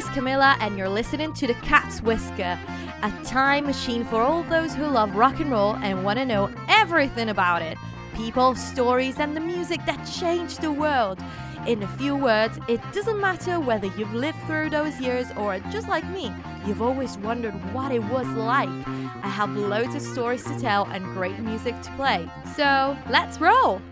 is 0.00 0.08
Camilla, 0.14 0.56
and 0.60 0.78
you're 0.78 0.88
listening 0.88 1.34
to 1.34 1.46
The 1.46 1.52
Cat's 1.54 2.00
Whisker, 2.00 2.58
a 3.02 3.12
time 3.22 3.66
machine 3.66 4.02
for 4.02 4.22
all 4.22 4.42
those 4.44 4.74
who 4.74 4.86
love 4.86 5.14
rock 5.14 5.40
and 5.40 5.50
roll 5.50 5.76
and 5.76 6.02
want 6.02 6.18
to 6.18 6.24
know 6.24 6.50
everything 6.68 7.28
about 7.28 7.60
it 7.60 7.76
people, 8.14 8.54
stories, 8.54 9.18
and 9.18 9.36
the 9.36 9.40
music 9.40 9.78
that 9.84 10.02
changed 10.04 10.62
the 10.62 10.72
world. 10.72 11.18
In 11.66 11.82
a 11.82 11.88
few 11.98 12.16
words, 12.16 12.58
it 12.66 12.80
doesn't 12.92 13.20
matter 13.20 13.60
whether 13.60 13.88
you've 13.88 14.14
lived 14.14 14.38
through 14.46 14.70
those 14.70 14.98
years 15.00 15.26
or 15.36 15.58
just 15.70 15.86
like 15.88 16.06
me, 16.08 16.32
you've 16.66 16.80
always 16.80 17.18
wondered 17.18 17.54
what 17.74 17.92
it 17.92 18.02
was 18.04 18.26
like. 18.28 18.70
I 19.22 19.28
have 19.28 19.54
loads 19.54 19.94
of 19.94 20.00
stories 20.00 20.44
to 20.44 20.58
tell 20.58 20.86
and 20.86 21.04
great 21.14 21.38
music 21.40 21.78
to 21.82 21.90
play. 21.92 22.26
So, 22.56 22.96
let's 23.10 23.38
roll! 23.38 23.82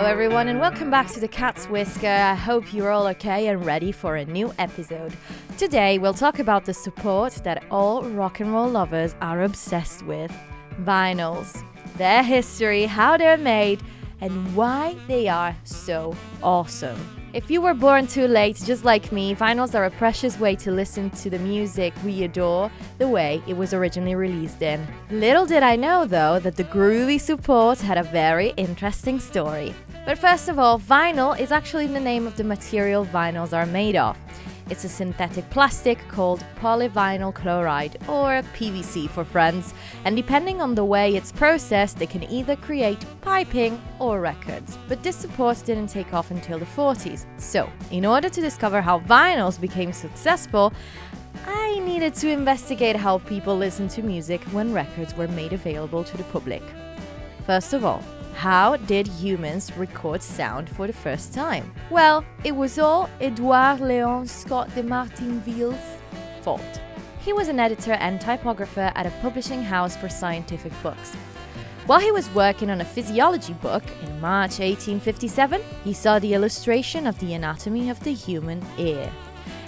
Hello, 0.00 0.10
everyone, 0.10 0.48
and 0.48 0.58
welcome 0.58 0.90
back 0.90 1.08
to 1.08 1.20
the 1.20 1.28
Cat's 1.28 1.66
Whisker. 1.66 2.06
I 2.06 2.34
hope 2.34 2.72
you're 2.72 2.90
all 2.90 3.06
okay 3.08 3.48
and 3.48 3.66
ready 3.66 3.92
for 3.92 4.16
a 4.16 4.24
new 4.24 4.50
episode. 4.58 5.12
Today, 5.58 5.98
we'll 5.98 6.14
talk 6.14 6.38
about 6.38 6.64
the 6.64 6.72
support 6.72 7.34
that 7.44 7.62
all 7.70 8.04
rock 8.04 8.40
and 8.40 8.50
roll 8.50 8.70
lovers 8.70 9.14
are 9.20 9.42
obsessed 9.42 10.02
with 10.06 10.34
vinyls, 10.84 11.62
their 11.98 12.22
history, 12.22 12.86
how 12.86 13.18
they're 13.18 13.36
made 13.36 13.82
and 14.22 14.56
why 14.56 14.96
they 15.06 15.28
are 15.28 15.54
so 15.64 16.16
awesome. 16.42 17.19
If 17.32 17.48
you 17.48 17.60
were 17.60 17.74
born 17.74 18.08
too 18.08 18.26
late, 18.26 18.60
just 18.66 18.84
like 18.84 19.12
me, 19.12 19.36
vinyls 19.36 19.76
are 19.76 19.84
a 19.84 19.90
precious 19.92 20.40
way 20.40 20.56
to 20.56 20.72
listen 20.72 21.10
to 21.10 21.30
the 21.30 21.38
music 21.38 21.94
we 22.04 22.24
adore 22.24 22.72
the 22.98 23.06
way 23.06 23.40
it 23.46 23.56
was 23.56 23.72
originally 23.72 24.16
released 24.16 24.62
in. 24.62 24.84
Little 25.12 25.46
did 25.46 25.62
I 25.62 25.76
know, 25.76 26.06
though, 26.06 26.40
that 26.40 26.56
the 26.56 26.64
groovy 26.64 27.20
support 27.20 27.78
had 27.78 27.98
a 27.98 28.02
very 28.02 28.48
interesting 28.56 29.20
story. 29.20 29.72
But 30.04 30.18
first 30.18 30.48
of 30.48 30.58
all, 30.58 30.80
vinyl 30.80 31.38
is 31.38 31.52
actually 31.52 31.86
the 31.86 32.00
name 32.00 32.26
of 32.26 32.36
the 32.36 32.42
material 32.42 33.06
vinyls 33.06 33.56
are 33.56 33.66
made 33.66 33.94
of. 33.94 34.16
It's 34.70 34.84
a 34.84 34.88
synthetic 34.88 35.50
plastic 35.50 35.98
called 36.06 36.44
polyvinyl 36.60 37.34
chloride, 37.34 37.98
or 38.06 38.42
PVC 38.54 39.10
for 39.10 39.24
friends, 39.24 39.74
and 40.04 40.16
depending 40.16 40.62
on 40.62 40.76
the 40.76 40.84
way 40.84 41.16
it's 41.16 41.32
processed, 41.32 42.00
it 42.00 42.10
can 42.10 42.22
either 42.30 42.54
create 42.54 43.04
piping 43.20 43.82
or 43.98 44.20
records. 44.20 44.78
But 44.88 45.02
this 45.02 45.16
support 45.16 45.60
didn't 45.66 45.88
take 45.88 46.14
off 46.14 46.30
until 46.30 46.60
the 46.60 46.66
40s. 46.66 47.26
So, 47.36 47.68
in 47.90 48.06
order 48.06 48.28
to 48.28 48.40
discover 48.40 48.80
how 48.80 49.00
vinyls 49.00 49.60
became 49.60 49.92
successful, 49.92 50.72
I 51.46 51.80
needed 51.80 52.14
to 52.16 52.30
investigate 52.30 52.94
how 52.94 53.18
people 53.18 53.56
listened 53.56 53.90
to 53.90 54.02
music 54.02 54.40
when 54.52 54.72
records 54.72 55.16
were 55.16 55.28
made 55.28 55.52
available 55.52 56.04
to 56.04 56.16
the 56.16 56.24
public. 56.24 56.62
First 57.44 57.72
of 57.72 57.84
all, 57.84 58.04
how 58.40 58.74
did 58.74 59.06
humans 59.06 59.70
record 59.76 60.22
sound 60.22 60.66
for 60.70 60.86
the 60.86 60.94
first 60.94 61.34
time? 61.34 61.70
Well, 61.90 62.24
it 62.42 62.56
was 62.56 62.78
all 62.78 63.10
Edouard 63.20 63.80
Léon 63.80 64.26
Scott 64.26 64.74
de 64.74 64.82
Martinville's 64.82 65.76
fault. 66.40 66.80
He 67.22 67.34
was 67.34 67.48
an 67.48 67.60
editor 67.60 67.92
and 67.92 68.18
typographer 68.18 68.92
at 68.94 69.04
a 69.04 69.10
publishing 69.20 69.62
house 69.62 69.94
for 69.94 70.08
scientific 70.08 70.72
books. 70.82 71.14
While 71.84 72.00
he 72.00 72.10
was 72.12 72.34
working 72.34 72.70
on 72.70 72.80
a 72.80 72.84
physiology 72.86 73.52
book 73.52 73.84
in 74.04 74.20
March 74.22 74.58
1857, 74.58 75.60
he 75.84 75.92
saw 75.92 76.18
the 76.18 76.32
illustration 76.32 77.06
of 77.06 77.18
the 77.18 77.34
anatomy 77.34 77.90
of 77.90 78.00
the 78.00 78.14
human 78.14 78.64
ear 78.78 79.12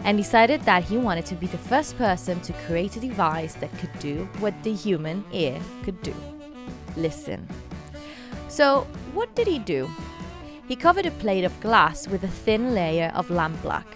and 0.04 0.16
decided 0.16 0.62
that 0.62 0.84
he 0.84 0.96
wanted 0.96 1.26
to 1.26 1.34
be 1.34 1.46
the 1.46 1.58
first 1.58 1.98
person 1.98 2.40
to 2.40 2.54
create 2.66 2.96
a 2.96 3.00
device 3.00 3.52
that 3.56 3.76
could 3.76 3.98
do 3.98 4.26
what 4.38 4.54
the 4.62 4.72
human 4.72 5.22
ear 5.30 5.60
could 5.84 6.00
do. 6.00 6.14
Listen. 6.96 7.46
So, 8.52 8.86
what 9.14 9.34
did 9.34 9.46
he 9.46 9.58
do? 9.58 9.90
He 10.68 10.76
covered 10.76 11.06
a 11.06 11.10
plate 11.12 11.44
of 11.44 11.58
glass 11.60 12.06
with 12.06 12.22
a 12.22 12.28
thin 12.28 12.74
layer 12.74 13.10
of 13.14 13.28
lampblack. 13.28 13.86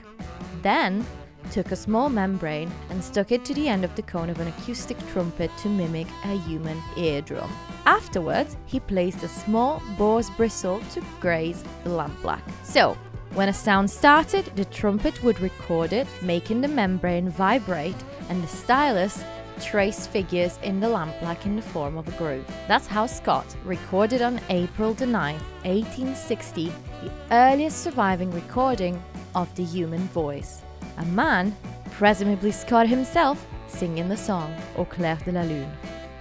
Then, 0.63 1.05
took 1.51 1.73
a 1.73 1.77
small 1.77 2.09
membrane 2.09 2.73
and 2.89 3.05
stuck 3.05 3.33
it 3.33 3.45
to 3.45 3.53
the 3.53 3.69
end 3.69 3.85
of 3.85 3.95
the 3.97 4.03
cone 4.03 4.31
of 4.31 4.41
an 4.41 4.49
acoustic 4.49 4.97
trumpet 5.09 5.51
to 5.59 5.69
mimic 5.69 6.07
a 6.25 6.39
human 6.39 6.83
eardrum. 6.97 7.51
Afterwards, 7.85 8.57
he 8.65 8.81
placed 8.81 9.23
a 9.23 9.29
small 9.29 9.83
boar's 9.99 10.31
bristle 10.31 10.81
to 10.93 11.05
graze 11.21 11.63
the 11.85 11.91
lampblack. 11.91 12.41
So, 12.65 12.97
when 13.35 13.51
a 13.51 13.53
sound 13.53 13.91
started, 13.91 14.47
the 14.57 14.65
trumpet 14.65 15.23
would 15.23 15.39
record 15.39 15.93
it, 15.93 16.07
making 16.23 16.63
the 16.63 16.69
membrane 16.69 17.29
vibrate, 17.29 18.03
and 18.31 18.43
the 18.43 18.49
stylus 18.49 19.23
trace 19.61 20.07
figures 20.07 20.59
in 20.63 20.81
the 20.81 20.87
lampblack 20.87 21.45
in 21.47 21.57
the 21.57 21.63
form 21.63 21.97
of 21.97 22.09
a 22.09 22.13
groove. 22.13 22.47
That's 22.69 22.87
how 22.87 23.07
Scott 23.07 23.47
recorded 23.65 24.23
on 24.23 24.41
April 24.51 24.95
the 24.95 25.07
9th, 25.07 25.43
1860, 25.65 26.73
the 27.03 27.11
earliest 27.31 27.83
surviving 27.83 28.31
recording 28.31 29.03
of 29.35 29.55
the 29.55 29.65
human 29.65 30.07
voice. 30.09 30.63
A 30.99 31.05
man, 31.07 31.55
presumably 31.93 32.53
Scott 32.53 32.89
himself, 32.89 33.47
singing 33.69 34.09
the 34.09 34.17
song 34.17 34.55
Au 34.77 34.85
clair 34.85 35.17
de 35.25 35.33
la 35.33 35.43
lune. 35.43 35.71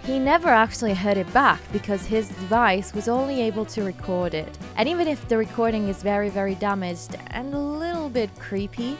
He 0.04 0.20
never 0.20 0.50
actually 0.50 0.94
heard 0.94 1.18
it 1.18 1.34
back 1.34 1.60
because 1.72 2.06
his 2.06 2.28
device 2.30 2.94
was 2.94 3.08
only 3.08 3.42
able 3.42 3.66
to 3.66 3.84
record 3.84 4.36
it. 4.36 4.56
And 4.78 4.88
even 4.88 5.08
if 5.08 5.28
the 5.28 5.38
recording 5.38 5.88
is 5.88 6.04
very, 6.04 6.30
very 6.30 6.54
damaged 6.56 7.16
and 7.32 7.54
a 7.54 7.60
little 7.60 8.10
bit 8.10 8.30
creepy, 8.38 8.98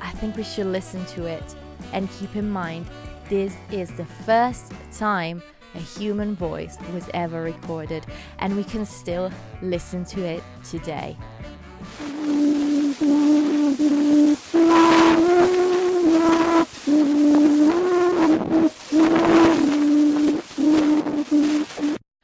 I 0.00 0.10
think 0.12 0.36
we 0.36 0.42
should 0.42 0.66
listen 0.66 1.06
to 1.06 1.26
it 1.26 1.54
and 1.92 2.10
keep 2.18 2.34
in 2.34 2.50
mind 2.50 2.86
this 3.28 3.56
is 3.70 3.90
the 3.92 4.04
first 4.04 4.72
time 4.92 5.42
a 5.74 5.78
human 5.78 6.34
voice 6.34 6.78
was 6.94 7.08
ever 7.12 7.42
recorded, 7.42 8.06
and 8.38 8.56
we 8.56 8.64
can 8.64 8.86
still 8.86 9.30
listen 9.60 10.04
to 10.06 10.24
it 10.24 10.42
today. 10.64 11.16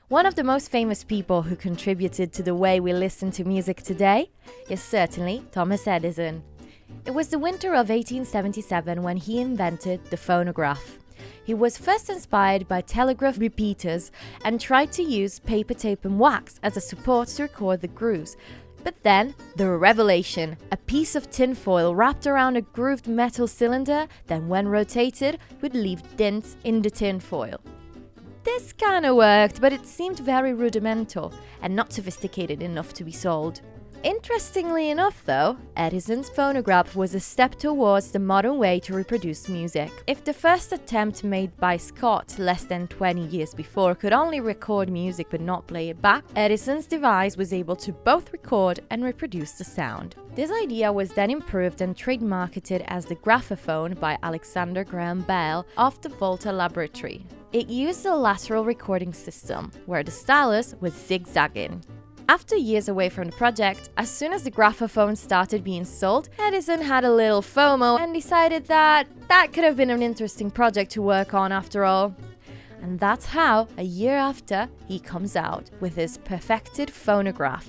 One 0.09 0.27
of 0.27 0.37
the 0.37 0.45
most 0.45 0.71
famous 0.71 1.05
people 1.05 1.43
who 1.43 1.57
contributed 1.57 2.33
to 2.35 2.43
the 2.43 2.55
way 2.55 2.81
we 2.81 2.93
listen 2.93 3.31
to 3.33 3.45
music 3.45 3.83
today 3.83 4.31
is 4.71 4.83
certainly 4.83 5.45
Thomas 5.51 5.87
Edison. 5.87 6.43
It 7.05 7.15
was 7.15 7.29
the 7.29 7.39
winter 7.39 7.69
of 7.69 7.91
1877 7.91 9.03
when 9.03 9.17
he 9.17 9.41
invented 9.41 10.05
the 10.07 10.17
phonograph. 10.17 10.99
He 11.45 11.55
was 11.55 11.77
first 11.77 12.09
inspired 12.09 12.67
by 12.67 12.81
telegraph 12.81 13.39
repeaters 13.39 14.11
and 14.45 14.61
tried 14.61 14.93
to 14.93 15.03
use 15.03 15.39
paper 15.39 15.75
tape 15.75 16.05
and 16.05 16.19
wax 16.19 16.59
as 16.63 16.77
a 16.77 16.81
support 16.81 17.29
to 17.29 17.43
record 17.43 17.83
the 17.83 17.89
grooves. 17.89 18.37
But 18.83 19.03
then, 19.03 19.35
the 19.57 19.71
revelation 19.71 20.57
a 20.73 20.77
piece 20.77 21.15
of 21.15 21.31
tinfoil 21.31 21.95
wrapped 21.95 22.27
around 22.27 22.57
a 22.57 22.63
grooved 22.63 23.09
metal 23.09 23.47
cylinder, 23.47 24.07
then 24.27 24.49
when 24.49 24.69
rotated, 24.69 25.39
would 25.63 25.75
leave 25.75 26.17
dents 26.17 26.57
in 26.65 26.83
the 26.83 26.91
tinfoil. 26.91 27.61
This 28.45 28.75
kinda 28.75 29.15
worked, 29.15 29.61
but 29.61 29.73
it 29.73 29.87
seemed 29.87 30.19
very 30.19 30.53
rudimental 30.53 31.33
and 31.63 31.75
not 31.75 31.93
sophisticated 31.93 32.63
enough 32.63 32.93
to 32.95 33.05
be 33.05 33.13
sold. 33.13 33.63
Interestingly 34.05 34.91
enough, 34.91 35.25
though, 35.25 35.57
Edison's 35.79 36.29
phonograph 36.29 36.95
was 36.95 37.15
a 37.15 37.21
step 37.21 37.55
towards 37.55 38.11
the 38.11 38.19
modern 38.19 38.59
way 38.59 38.79
to 38.81 38.93
reproduce 38.93 39.49
music. 39.49 39.91
If 40.07 40.23
the 40.23 40.35
first 40.35 40.73
attempt 40.73 41.25
made 41.25 41.57
by 41.57 41.79
Scott 41.79 42.39
less 42.39 42.65
than 42.65 42.87
20 42.89 43.27
years 43.29 43.55
before 43.55 43.95
could 43.95 44.13
only 44.13 44.41
record 44.41 44.91
music 44.91 45.29
but 45.31 45.41
not 45.41 45.67
play 45.67 45.89
it 45.89 46.03
back, 46.03 46.23
Edison's 46.37 46.87
device 46.87 47.39
was 47.39 47.55
able 47.55 47.77
to 47.77 47.93
both 47.93 48.31
record 48.31 48.81
and 48.91 49.03
reproduce 49.03 49.53
the 49.53 49.65
sound. 49.65 50.17
This 50.35 50.51
idea 50.51 50.93
was 50.93 51.15
then 51.15 51.31
improved 51.31 51.81
and 51.81 51.97
trademarketed 51.97 52.85
as 52.89 53.07
the 53.07 53.15
graphophone 53.15 53.95
by 53.95 54.19
Alexander 54.23 54.85
Graham 54.85 55.23
Bell 55.23 55.65
of 55.79 55.99
the 56.03 56.11
Volta 56.11 56.53
Laboratory. 56.53 57.25
It 57.55 57.69
used 57.69 58.05
a 58.05 58.15
lateral 58.15 58.67
recording 58.67 59.15
system, 59.15 59.73
where 59.87 60.03
the 60.03 60.11
stylus 60.11 60.75
was 60.81 60.93
zigzagging. 60.93 61.83
After 62.27 62.57
years 62.57 62.89
away 62.89 63.11
from 63.11 63.29
the 63.29 63.37
project, 63.37 63.91
as 63.99 64.11
soon 64.11 64.33
as 64.33 64.45
the 64.45 64.51
graphophone 64.51 65.15
started 65.15 65.63
being 65.63 65.85
sold, 65.85 66.31
Edison 66.39 66.81
had 66.81 67.05
a 67.05 67.13
little 67.13 67.43
FOMO 67.43 68.01
and 68.01 68.15
decided 68.15 68.65
that 68.67 69.07
that 69.29 69.53
could 69.53 69.63
have 69.63 69.77
been 69.77 69.91
an 69.91 70.03
interesting 70.03 70.51
project 70.51 70.91
to 70.93 71.03
work 71.03 71.35
on 71.35 71.53
after 71.53 71.85
all. 71.85 72.17
And 72.81 72.99
that's 72.99 73.27
how, 73.27 73.69
a 73.77 73.83
year 73.83 74.17
after, 74.17 74.69
he 74.89 74.99
comes 74.99 75.37
out 75.37 75.69
with 75.81 75.97
his 75.97 76.17
perfected 76.19 76.91
phonograph. 76.91 77.69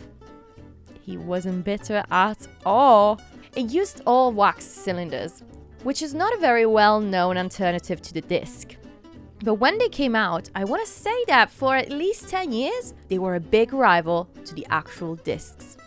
He 1.01 1.18
wasn't 1.18 1.66
bitter 1.66 2.04
at 2.10 2.48
all. 2.66 3.19
It 3.58 3.72
used 3.72 4.04
all 4.06 4.31
wax 4.31 4.63
cylinders, 4.63 5.44
which 5.84 6.01
is 6.01 6.13
not 6.13 6.34
a 6.34 6.40
very 6.40 6.66
well 6.66 7.01
known 7.01 7.38
alternative 7.38 8.01
to 8.04 8.13
the 8.13 8.22
disc. 8.22 8.75
But 9.46 9.56
when 9.56 9.78
they 9.78 9.90
came 9.90 10.16
out, 10.16 10.50
I 10.56 10.64
want 10.64 10.84
to 10.84 10.92
say 10.92 11.16
that 11.28 11.52
for 11.52 11.76
at 11.76 11.92
least 11.92 12.30
10 12.30 12.52
years, 12.52 12.96
they 13.10 13.20
were 13.20 13.36
a 13.36 13.40
big 13.40 13.74
rival 13.74 14.28
to 14.44 14.56
the 14.56 14.66
actual 14.72 15.18
discs. 15.18 15.78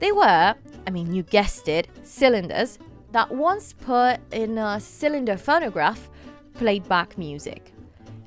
They 0.00 0.10
were, 0.10 0.56
I 0.84 0.90
mean, 0.90 1.14
you 1.14 1.22
guessed 1.22 1.68
it, 1.68 1.86
cylinders 2.02 2.80
that 3.12 3.30
once 3.30 3.72
put 3.72 4.18
in 4.32 4.58
a 4.58 4.80
cylinder 4.80 5.36
phonograph 5.36 6.10
played 6.54 6.88
back 6.88 7.16
music. 7.16 7.72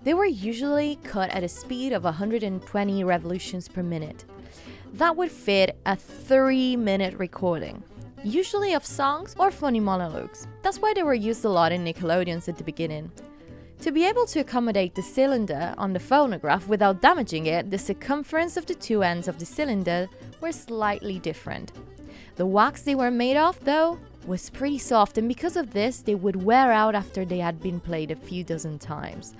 They 0.04 0.14
were 0.14 0.26
usually 0.26 0.98
cut 1.04 1.30
at 1.32 1.44
a 1.44 1.50
speed 1.50 1.92
of 1.92 2.06
120 2.06 3.04
revolutions 3.04 3.68
per 3.68 3.84
minute. 3.84 4.24
That 4.94 5.18
would 5.18 5.30
fit 5.30 5.78
a 5.86 5.98
three 5.98 6.78
minute 6.78 7.16
recording. 7.16 7.84
usually 8.24 8.74
of 8.74 8.86
songs 8.86 9.36
or 9.38 9.52
funny 9.52 9.82
monologues. 9.82 10.48
That's 10.64 10.80
why 10.80 10.94
they 10.94 11.04
were 11.04 11.14
used 11.14 11.44
a 11.46 11.50
lot 11.50 11.74
in 11.74 11.84
Nickelodeons 11.84 12.48
at 12.48 12.58
the 12.58 12.64
beginning. 12.64 13.12
To 13.81 13.91
be 13.91 14.06
able 14.06 14.25
to 14.27 14.39
accommodate 14.39 14.95
the 14.95 15.03
cylinder 15.03 15.75
on 15.77 15.94
the 15.94 16.00
phonograph 16.00 16.68
without 16.68 17.00
damaging 17.00 17.45
it, 17.45 17.69
the 17.69 17.77
circumference 17.77 18.57
of 18.57 18.65
the 18.65 18.74
two 18.74 19.03
ends 19.03 19.27
of 19.27 19.38
the 19.38 19.45
cylinder 19.45 20.09
were 20.41 20.51
slightly 20.51 21.19
different. 21.19 21.71
The 22.38 22.45
wax 22.45 22.81
they 22.81 22.95
were 22.95 23.12
made 23.12 23.38
of, 23.38 23.63
though, 23.65 24.00
was 24.25 24.50
pretty 24.50 24.79
soft, 24.79 25.18
and 25.19 25.27
because 25.27 25.56
of 25.56 25.74
this, 25.74 26.00
they 26.01 26.15
would 26.15 26.44
wear 26.44 26.71
out 26.71 26.95
after 26.95 27.24
they 27.24 27.38
had 27.38 27.62
been 27.62 27.79
played 27.79 28.09
a 28.09 28.15
few 28.15 28.44
dozen 28.44 28.79
times. 28.79 29.35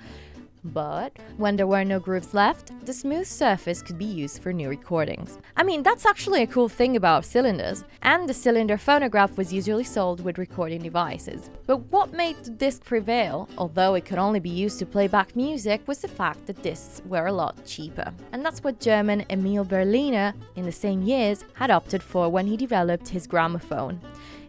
But 0.72 1.16
when 1.36 1.56
there 1.56 1.66
were 1.66 1.84
no 1.84 1.98
grooves 1.98 2.34
left, 2.34 2.72
the 2.84 2.92
smooth 2.92 3.26
surface 3.26 3.80
could 3.80 3.98
be 3.98 4.04
used 4.04 4.42
for 4.42 4.52
new 4.52 4.68
recordings. 4.68 5.38
I 5.56 5.62
mean, 5.62 5.82
that's 5.82 6.04
actually 6.04 6.42
a 6.42 6.46
cool 6.46 6.68
thing 6.68 6.96
about 6.96 7.24
cylinders, 7.24 7.84
and 8.02 8.28
the 8.28 8.34
cylinder 8.34 8.76
phonograph 8.76 9.36
was 9.36 9.52
usually 9.52 9.84
sold 9.84 10.22
with 10.22 10.38
recording 10.38 10.82
devices. 10.82 11.50
But 11.66 11.78
what 11.90 12.12
made 12.12 12.36
the 12.44 12.50
disc 12.50 12.84
prevail, 12.84 13.48
although 13.56 13.94
it 13.94 14.04
could 14.04 14.18
only 14.18 14.40
be 14.40 14.50
used 14.50 14.78
to 14.80 14.86
play 14.86 15.06
back 15.06 15.34
music, 15.34 15.80
was 15.86 15.98
the 15.98 16.08
fact 16.08 16.46
that 16.46 16.62
discs 16.62 17.00
were 17.06 17.26
a 17.26 17.32
lot 17.32 17.64
cheaper. 17.64 18.12
And 18.32 18.44
that's 18.44 18.62
what 18.62 18.80
German 18.80 19.24
Emil 19.30 19.64
Berliner, 19.64 20.34
in 20.56 20.64
the 20.64 20.72
same 20.72 21.02
years, 21.02 21.44
had 21.54 21.70
opted 21.70 22.02
for 22.02 22.28
when 22.28 22.46
he 22.46 22.56
developed 22.56 23.08
his 23.08 23.26
gramophone. 23.26 24.00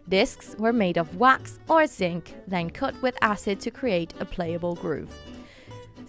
Discs 0.08 0.56
were 0.58 0.72
made 0.72 0.96
of 0.96 1.16
wax 1.16 1.60
or 1.68 1.86
zinc, 1.86 2.34
then 2.48 2.68
cut 2.68 3.00
with 3.00 3.16
acid 3.22 3.60
to 3.60 3.70
create 3.70 4.12
a 4.18 4.24
playable 4.24 4.74
groove. 4.74 5.10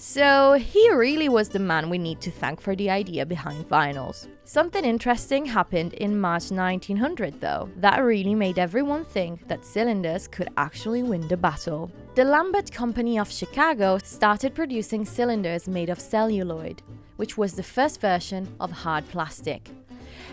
So, 0.03 0.53
he 0.53 0.91
really 0.91 1.29
was 1.29 1.49
the 1.49 1.59
man 1.59 1.87
we 1.87 1.99
need 1.99 2.21
to 2.21 2.31
thank 2.31 2.59
for 2.59 2.75
the 2.75 2.89
idea 2.89 3.23
behind 3.23 3.69
vinyls. 3.69 4.27
Something 4.45 4.83
interesting 4.83 5.45
happened 5.45 5.93
in 5.93 6.19
March 6.19 6.49
1900, 6.49 7.39
though, 7.39 7.69
that 7.77 7.99
really 7.99 8.33
made 8.33 8.57
everyone 8.57 9.05
think 9.05 9.47
that 9.47 9.63
cylinders 9.63 10.27
could 10.27 10.49
actually 10.57 11.03
win 11.03 11.27
the 11.27 11.37
battle. 11.37 11.91
The 12.15 12.25
Lambert 12.25 12.71
Company 12.71 13.19
of 13.19 13.31
Chicago 13.31 13.99
started 13.99 14.55
producing 14.55 15.05
cylinders 15.05 15.67
made 15.67 15.91
of 15.91 15.99
celluloid, 15.99 16.81
which 17.17 17.37
was 17.37 17.53
the 17.53 17.61
first 17.61 18.01
version 18.01 18.51
of 18.59 18.71
hard 18.71 19.07
plastic. 19.09 19.69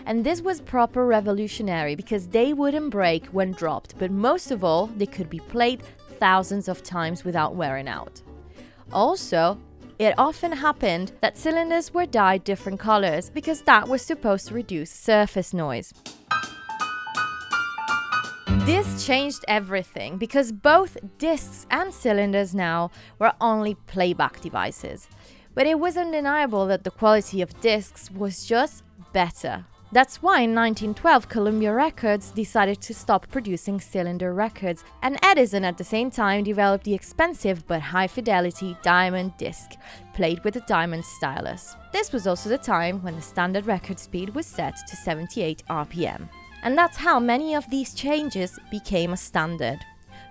And 0.07 0.23
this 0.23 0.41
was 0.41 0.61
proper 0.61 1.05
revolutionary 1.05 1.93
because 1.93 2.29
they 2.29 2.53
wouldn't 2.53 2.89
break 2.89 3.27
when 3.27 3.51
dropped, 3.51 3.99
but 3.99 4.09
most 4.09 4.49
of 4.49 4.63
all, 4.63 4.87
they 4.87 5.05
could 5.05 5.29
be 5.29 5.41
played 5.41 5.83
thousands 6.17 6.67
of 6.67 6.81
times 6.81 7.23
without 7.23 7.53
wearing 7.53 7.87
out. 7.87 8.23
Also, 8.91 9.59
it 9.99 10.13
often 10.17 10.51
happened 10.51 11.11
that 11.21 11.37
cylinders 11.37 11.93
were 11.93 12.05
dyed 12.05 12.43
different 12.43 12.79
colors 12.79 13.29
because 13.29 13.61
that 13.63 13.87
was 13.87 14.01
supposed 14.01 14.47
to 14.47 14.53
reduce 14.53 14.89
surface 14.89 15.53
noise. 15.53 15.93
This 18.65 19.05
changed 19.05 19.43
everything 19.47 20.17
because 20.17 20.51
both 20.51 20.97
discs 21.17 21.65
and 21.69 21.93
cylinders 21.93 22.55
now 22.55 22.91
were 23.17 23.33
only 23.41 23.75
playback 23.75 24.41
devices. 24.41 25.07
But 25.53 25.67
it 25.67 25.79
was 25.79 25.97
undeniable 25.97 26.65
that 26.67 26.83
the 26.83 26.91
quality 26.91 27.41
of 27.41 27.59
discs 27.61 28.09
was 28.11 28.45
just 28.45 28.83
better. 29.11 29.65
That's 29.91 30.21
why 30.21 30.41
in 30.41 30.53
1912 30.53 31.29
Columbia 31.29 31.73
Records 31.73 32.29
decided 32.29 32.79
to 32.81 32.93
stop 32.93 33.27
producing 33.31 33.81
cylinder 33.81 34.35
records, 34.35 34.83
and 35.01 35.17
Edison 35.23 35.65
at 35.65 35.79
the 35.79 35.83
same 35.83 36.11
time 36.11 36.43
developed 36.43 36.83
the 36.83 36.93
expensive 36.93 37.65
but 37.65 37.81
high 37.81 38.05
fidelity 38.05 38.77
diamond 38.83 39.35
disc, 39.37 39.71
played 40.13 40.43
with 40.43 40.55
a 40.57 40.65
diamond 40.67 41.03
stylus. 41.03 41.75
This 41.91 42.13
was 42.13 42.27
also 42.27 42.49
the 42.49 42.57
time 42.59 43.01
when 43.01 43.15
the 43.15 43.21
standard 43.21 43.65
record 43.65 43.97
speed 43.97 44.35
was 44.35 44.45
set 44.45 44.75
to 44.87 44.95
78 44.95 45.63
RPM. 45.67 46.29
And 46.61 46.77
that's 46.77 46.97
how 46.97 47.19
many 47.19 47.55
of 47.55 47.67
these 47.71 47.95
changes 47.95 48.59
became 48.69 49.13
a 49.13 49.17
standard. 49.17 49.79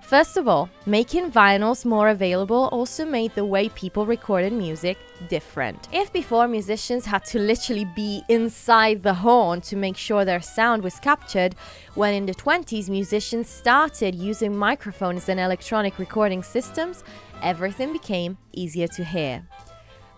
First 0.03 0.37
of 0.37 0.47
all, 0.47 0.71
making 0.87 1.33
vinyls 1.33 1.85
more 1.85 2.11
available 2.11 2.69
also 2.71 3.05
made 3.05 3.35
the 3.35 3.45
way 3.45 3.71
people 3.71 4.07
recorded 4.07 4.53
music 4.53 4.99
different. 5.29 5.89
If 5.93 6.13
before 6.13 6.47
musicians 6.49 7.07
had 7.07 7.25
to 7.27 7.39
literally 7.39 7.85
be 7.85 8.23
inside 8.29 9.03
the 9.03 9.15
horn 9.15 9.61
to 9.63 9.77
make 9.77 9.97
sure 9.97 10.25
their 10.25 10.41
sound 10.41 10.83
was 10.83 11.01
captured, 11.01 11.55
when 11.95 12.15
in 12.15 12.27
the 12.27 12.35
20s 12.35 12.89
musicians 12.89 13.49
started 13.49 14.15
using 14.15 14.57
microphones 14.57 15.29
and 15.29 15.41
electronic 15.41 15.99
recording 15.99 16.43
systems, 16.43 17.03
everything 17.43 17.93
became 17.93 18.39
easier 18.53 18.87
to 18.89 19.05
hear. 19.05 19.47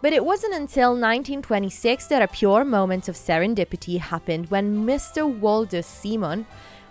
But 0.02 0.14
it 0.14 0.24
wasn't 0.24 0.54
until 0.54 0.90
1926 0.90 2.06
that 2.06 2.22
a 2.22 2.28
pure 2.28 2.64
moment 2.64 3.08
of 3.08 3.16
serendipity 3.16 3.98
happened 3.98 4.50
when 4.50 4.86
Mr. 4.86 5.28
Walter 5.28 5.82
Simon 5.82 6.46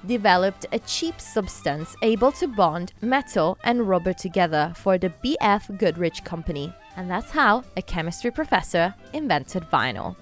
developed 0.05 0.65
a 0.71 0.79
cheap 0.79 1.19
substance 1.19 1.95
able 2.01 2.31
to 2.33 2.47
bond 2.47 2.93
metal 3.01 3.57
and 3.63 3.87
rubber 3.87 4.13
together 4.13 4.73
for 4.75 4.97
the 4.97 5.11
BF 5.23 5.77
Goodrich 5.77 6.23
Company. 6.23 6.73
And 6.95 7.09
that's 7.09 7.31
how 7.31 7.63
a 7.77 7.81
chemistry 7.81 8.31
professor 8.31 8.93
invented 9.13 9.63
vinyl. 9.63 10.15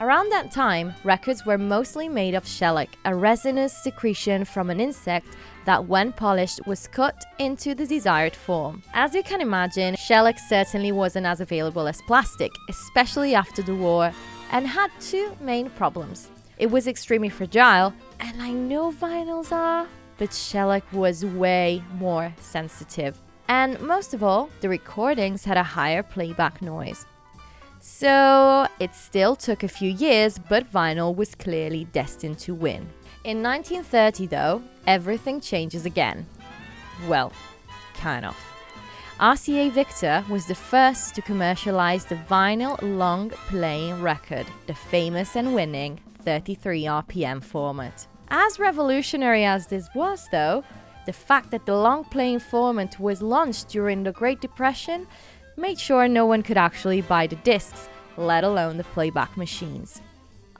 Around 0.00 0.32
that 0.32 0.50
time, 0.50 0.94
records 1.04 1.44
were 1.44 1.58
mostly 1.58 2.08
made 2.08 2.34
of 2.34 2.46
shellac, 2.46 2.88
a 3.04 3.14
resinous 3.14 3.76
secretion 3.76 4.46
from 4.46 4.70
an 4.70 4.80
insect 4.80 5.26
that, 5.66 5.86
when 5.86 6.10
polished, 6.12 6.66
was 6.66 6.88
cut 6.88 7.22
into 7.38 7.74
the 7.74 7.86
desired 7.86 8.34
form. 8.34 8.82
As 8.94 9.14
you 9.14 9.22
can 9.22 9.42
imagine, 9.42 9.96
shellac 9.96 10.38
certainly 10.38 10.90
wasn't 10.90 11.26
as 11.26 11.42
available 11.42 11.86
as 11.86 12.00
plastic, 12.06 12.50
especially 12.70 13.34
after 13.34 13.60
the 13.60 13.74
war, 13.74 14.10
and 14.52 14.66
had 14.66 14.90
two 15.00 15.36
main 15.38 15.68
problems. 15.68 16.30
It 16.56 16.70
was 16.70 16.86
extremely 16.86 17.28
fragile, 17.28 17.92
and 18.20 18.40
I 18.42 18.50
know 18.50 18.92
vinyls 18.92 19.52
are, 19.52 19.86
but 20.18 20.32
shellac 20.32 20.84
was 20.92 21.24
way 21.24 21.82
more 21.94 22.32
sensitive. 22.40 23.18
And 23.48 23.80
most 23.80 24.14
of 24.14 24.22
all, 24.22 24.50
the 24.60 24.68
recordings 24.68 25.44
had 25.44 25.56
a 25.56 25.62
higher 25.62 26.02
playback 26.02 26.62
noise. 26.62 27.06
So 27.80 28.68
it 28.78 28.94
still 28.94 29.34
took 29.34 29.62
a 29.62 29.68
few 29.68 29.90
years, 29.90 30.38
but 30.38 30.70
vinyl 30.70 31.16
was 31.16 31.34
clearly 31.34 31.86
destined 31.86 32.38
to 32.40 32.54
win. 32.54 32.88
In 33.24 33.42
1930, 33.42 34.26
though, 34.26 34.62
everything 34.86 35.40
changes 35.40 35.86
again. 35.86 36.26
Well, 37.08 37.32
kind 37.94 38.26
of. 38.26 38.36
RCA 39.18 39.72
Victor 39.72 40.24
was 40.30 40.46
the 40.46 40.54
first 40.54 41.14
to 41.14 41.22
commercialize 41.22 42.04
the 42.04 42.14
vinyl 42.14 42.78
long 42.80 43.30
playing 43.48 44.00
record, 44.00 44.46
the 44.66 44.74
famous 44.74 45.36
and 45.36 45.54
winning 45.54 46.00
33 46.22 46.84
RPM 46.84 47.42
format. 47.42 48.06
As 48.30 48.60
revolutionary 48.60 49.44
as 49.44 49.66
this 49.66 49.88
was, 49.92 50.28
though, 50.30 50.62
the 51.04 51.12
fact 51.12 51.50
that 51.50 51.66
the 51.66 51.74
long 51.74 52.04
playing 52.04 52.38
format 52.38 53.00
was 53.00 53.22
launched 53.22 53.68
during 53.68 54.04
the 54.04 54.12
Great 54.12 54.40
Depression 54.40 55.08
made 55.56 55.80
sure 55.80 56.06
no 56.06 56.26
one 56.26 56.42
could 56.42 56.56
actually 56.56 57.00
buy 57.00 57.26
the 57.26 57.36
discs, 57.36 57.88
let 58.16 58.44
alone 58.44 58.76
the 58.76 58.84
playback 58.84 59.36
machines. 59.36 60.00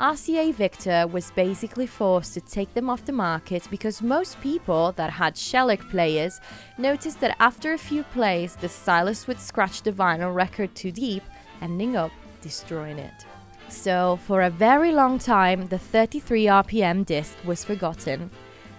RCA 0.01 0.53
Victor 0.55 1.07
was 1.07 1.31
basically 1.33 1.87
forced 1.87 2.35
to 2.35 2.41
take 2.41 2.73
them 2.75 2.91
off 2.91 3.05
the 3.05 3.13
market 3.13 3.69
because 3.71 4.03
most 4.03 4.41
people 4.41 4.93
that 4.93 5.11
had 5.11 5.37
shellac 5.37 5.81
players 5.91 6.41
noticed 6.79 7.21
that 7.21 7.37
after 7.39 7.75
a 7.75 7.79
few 7.79 8.03
plays, 8.05 8.57
the 8.57 8.69
stylus 8.69 9.29
would 9.29 9.39
scratch 9.39 9.83
the 9.83 9.93
vinyl 9.93 10.35
record 10.35 10.75
too 10.75 10.91
deep, 10.91 11.23
ending 11.61 11.97
up 11.97 12.11
destroying 12.41 12.99
it. 12.99 13.27
So, 13.71 14.19
for 14.27 14.43
a 14.43 14.51
very 14.51 14.93
long 14.93 15.19
time, 15.19 15.69
the 15.69 15.79
33 15.79 16.47
RPM 16.47 17.07
disc 17.07 17.37
was 17.45 17.65
forgotten 17.65 18.31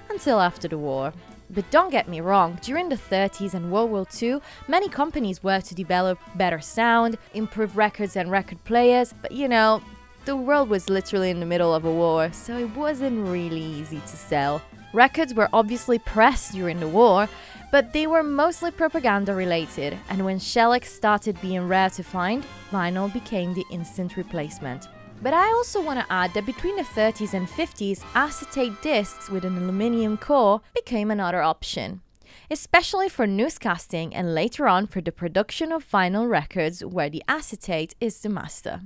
until 0.10 0.40
after 0.40 0.68
the 0.68 0.78
war. 0.78 1.14
But 1.50 1.70
don't 1.72 1.92
get 1.92 2.08
me 2.08 2.22
wrong, 2.22 2.60
during 2.62 2.90
the 2.90 2.96
30s 2.96 3.54
and 3.54 3.72
World 3.72 3.92
War 3.92 4.06
II, 4.22 4.40
many 4.68 4.88
companies 4.90 5.44
worked 5.44 5.68
to 5.68 5.76
develop 5.76 6.20
better 6.36 6.60
sound, 6.60 7.18
improve 7.34 7.76
records 7.76 8.16
and 8.16 8.30
record 8.30 8.64
players, 8.64 9.14
but 9.22 9.32
you 9.32 9.48
know, 9.48 9.82
the 10.26 10.36
world 10.36 10.70
was 10.70 10.90
literally 10.90 11.30
in 11.30 11.40
the 11.40 11.46
middle 11.46 11.74
of 11.74 11.84
a 11.84 11.92
war, 11.92 12.32
so 12.32 12.58
it 12.58 12.76
wasn't 12.76 13.28
really 13.28 13.64
easy 13.64 14.00
to 14.00 14.18
sell. 14.18 14.62
Records 14.94 15.34
were 15.34 15.50
obviously 15.52 16.00
pressed 16.00 16.52
during 16.52 16.80
the 16.80 16.88
war, 16.88 17.28
but 17.72 17.94
they 17.94 18.06
were 18.06 18.24
mostly 18.24 18.70
propaganda 18.70 19.34
related, 19.34 19.98
and 20.10 20.24
when 20.24 20.38
shellac 20.38 20.86
started 20.86 21.40
being 21.42 21.68
rare 21.68 21.90
to 21.90 22.04
find, 22.04 22.46
vinyl 22.72 23.12
became 23.12 23.54
the 23.54 23.66
instant 23.72 24.18
replacement. 24.18 24.90
But 25.22 25.34
I 25.34 25.48
also 25.52 25.82
want 25.82 26.00
to 26.00 26.12
add 26.12 26.34
that 26.34 26.46
between 26.46 26.76
the 26.76 26.84
30s 26.84 27.34
and 27.34 27.48
50s, 27.48 28.04
acetate 28.16 28.82
discs 28.82 29.30
with 29.30 29.46
an 29.46 29.58
aluminium 29.58 30.18
core 30.18 30.62
became 30.76 31.12
another 31.12 31.42
option, 31.42 32.02
especially 32.50 33.08
for 33.08 33.26
newscasting 33.26 34.12
and 34.14 34.36
later 34.36 34.68
on 34.68 34.88
for 34.88 35.00
the 35.00 35.12
production 35.12 35.72
of 35.72 35.90
vinyl 35.90 36.30
records 36.30 36.84
where 36.84 37.10
the 37.10 37.24
acetate 37.28 37.96
is 38.02 38.20
the 38.20 38.30
master. 38.30 38.82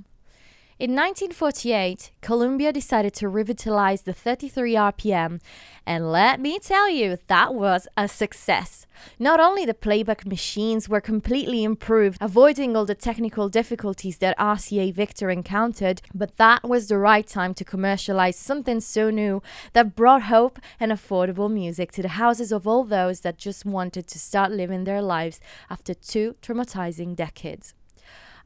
In 0.78 0.90
1948, 0.90 2.10
Columbia 2.20 2.70
decided 2.70 3.14
to 3.14 3.30
revitalize 3.30 4.02
the 4.02 4.12
33 4.12 4.74
RPM, 4.74 5.40
and 5.86 6.12
let 6.12 6.38
me 6.38 6.58
tell 6.58 6.90
you, 6.90 7.16
that 7.28 7.54
was 7.54 7.88
a 7.96 8.06
success. 8.06 8.86
Not 9.18 9.40
only 9.40 9.64
the 9.64 9.72
playback 9.72 10.26
machines 10.26 10.86
were 10.86 11.00
completely 11.00 11.64
improved, 11.64 12.18
avoiding 12.20 12.76
all 12.76 12.84
the 12.84 12.94
technical 12.94 13.48
difficulties 13.48 14.18
that 14.18 14.36
RCA 14.36 14.92
Victor 14.92 15.30
encountered, 15.30 16.02
but 16.14 16.36
that 16.36 16.62
was 16.62 16.88
the 16.88 16.98
right 16.98 17.26
time 17.26 17.54
to 17.54 17.64
commercialize 17.64 18.36
something 18.36 18.80
so 18.80 19.08
new 19.08 19.40
that 19.72 19.96
brought 19.96 20.24
hope 20.24 20.58
and 20.78 20.92
affordable 20.92 21.50
music 21.50 21.90
to 21.92 22.02
the 22.02 22.18
houses 22.20 22.52
of 22.52 22.66
all 22.66 22.84
those 22.84 23.20
that 23.20 23.38
just 23.38 23.64
wanted 23.64 24.06
to 24.08 24.18
start 24.18 24.52
living 24.52 24.84
their 24.84 25.00
lives 25.00 25.40
after 25.70 25.94
two 25.94 26.34
traumatizing 26.42 27.16
decades. 27.16 27.72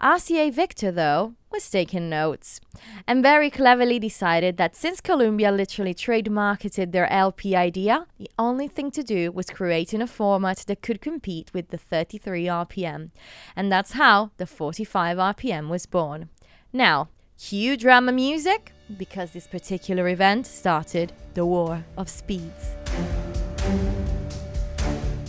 RCA 0.00 0.50
Victor, 0.50 0.90
though, 0.90 1.34
was 1.52 1.68
taking 1.68 2.08
notes 2.08 2.58
and 3.06 3.22
very 3.22 3.50
cleverly 3.50 3.98
decided 3.98 4.56
that 4.56 4.74
since 4.74 4.98
Columbia 4.98 5.52
literally 5.52 5.92
trademarketed 5.92 6.92
their 6.92 7.10
LP 7.12 7.54
idea, 7.54 8.06
the 8.18 8.30
only 8.38 8.66
thing 8.66 8.90
to 8.92 9.02
do 9.02 9.30
was 9.30 9.50
creating 9.50 10.00
a 10.00 10.06
format 10.06 10.64
that 10.68 10.80
could 10.80 11.02
compete 11.02 11.50
with 11.52 11.68
the 11.68 11.76
33 11.76 12.46
RPM. 12.46 13.10
And 13.54 13.70
that's 13.70 13.92
how 13.92 14.30
the 14.38 14.46
45 14.46 15.18
RPM 15.18 15.68
was 15.68 15.84
born. 15.84 16.30
Now, 16.72 17.10
cue 17.38 17.76
drama 17.76 18.12
music 18.12 18.72
because 18.96 19.32
this 19.32 19.46
particular 19.46 20.08
event 20.08 20.46
started 20.46 21.12
the 21.34 21.44
War 21.44 21.84
of 21.98 22.08
Speeds. 22.08 22.74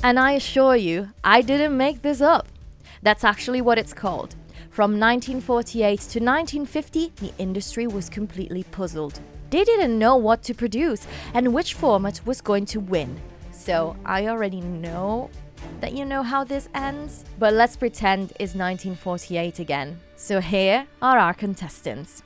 And 0.02 0.18
I 0.18 0.32
assure 0.32 0.78
you, 0.78 1.10
I 1.26 1.42
didn't 1.42 1.76
make 1.76 2.04
this 2.04 2.22
up. 2.22 2.48
That's 3.04 3.24
actually 3.24 3.62
what 3.62 3.78
it's 3.78 3.94
called. 3.94 4.36
From 4.72 4.92
1948 4.92 6.00
to 6.00 6.20
1950, 6.20 7.12
the 7.18 7.34
industry 7.38 7.88
was 7.88 8.08
completely 8.08 8.64
puzzled. 8.64 9.20
They 9.50 9.66
didn't 9.66 10.00
know 10.00 10.16
what 10.16 10.44
to 10.44 10.54
produce 10.54 11.06
and 11.34 11.54
which 11.54 11.74
format 11.74 12.26
was 12.26 12.40
going 12.40 12.66
to 12.68 12.80
win. 12.80 13.20
So 13.52 13.98
I 14.06 14.28
already 14.28 14.62
know 14.62 15.30
that 15.82 15.92
you 15.92 16.06
know 16.06 16.24
how 16.24 16.46
this 16.46 16.70
ends, 16.74 17.26
but 17.38 17.54
let's 17.54 17.76
pretend 17.76 18.32
it's 18.40 18.56
1948 18.56 19.60
again. 19.60 20.00
So 20.16 20.40
here 20.40 20.88
are 21.02 21.18
our 21.18 21.34
contestants. 21.34 22.24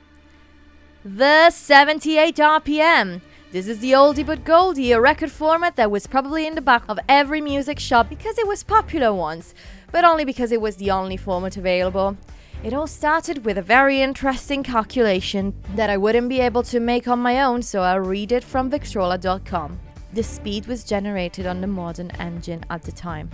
The 1.04 1.50
78 1.50 2.36
RPM. 2.36 3.22
This 3.50 3.66
is 3.66 3.80
the 3.80 3.92
oldie 3.92 4.24
but 4.24 4.44
goldie, 4.44 4.92
a 4.92 5.00
record 5.00 5.32
format 5.32 5.74
that 5.76 5.90
was 5.90 6.06
probably 6.06 6.46
in 6.46 6.54
the 6.54 6.60
back 6.60 6.84
of 6.88 7.00
every 7.08 7.40
music 7.40 7.80
shop 7.80 8.08
because 8.08 8.38
it 8.38 8.46
was 8.46 8.62
popular 8.62 9.12
once, 9.12 9.52
but 9.90 10.04
only 10.04 10.24
because 10.24 10.52
it 10.52 10.60
was 10.60 10.76
the 10.76 10.92
only 10.92 11.16
format 11.16 11.56
available. 11.56 12.16
It 12.62 12.72
all 12.72 12.86
started 12.86 13.44
with 13.44 13.58
a 13.58 13.62
very 13.62 14.00
interesting 14.00 14.62
calculation 14.62 15.54
that 15.74 15.90
I 15.90 15.96
wouldn't 15.96 16.28
be 16.28 16.40
able 16.40 16.62
to 16.64 16.80
make 16.80 17.06
on 17.06 17.18
my 17.20 17.42
own, 17.42 17.62
so 17.62 17.82
I'll 17.82 18.00
read 18.00 18.32
it 18.32 18.42
from 18.42 18.70
Victrola.com. 18.70 19.78
The 20.12 20.22
speed 20.22 20.66
was 20.66 20.82
generated 20.82 21.46
on 21.46 21.60
the 21.60 21.66
modern 21.66 22.10
engine 22.12 22.64
at 22.70 22.82
the 22.82 22.92
time. 22.92 23.30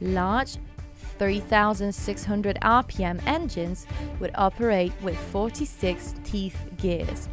Large 0.00 0.56
3600 1.18 2.58
RPM 2.60 3.24
engines 3.26 3.86
would 4.20 4.32
operate 4.34 4.92
with 5.02 5.16
46 5.16 6.14
teeth 6.24 6.58
gears. 6.76 7.28